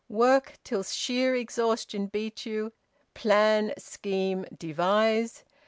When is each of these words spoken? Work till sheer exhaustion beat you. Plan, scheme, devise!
Work 0.09 0.57
till 0.63 0.81
sheer 0.81 1.35
exhaustion 1.35 2.07
beat 2.07 2.43
you. 2.43 2.73
Plan, 3.13 3.71
scheme, 3.77 4.47
devise! 4.57 5.43